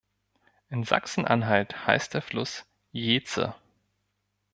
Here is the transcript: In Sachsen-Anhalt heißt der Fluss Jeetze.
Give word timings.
In 0.71 0.83
Sachsen-Anhalt 0.83 1.85
heißt 1.85 2.15
der 2.15 2.23
Fluss 2.23 2.65
Jeetze. 2.91 3.53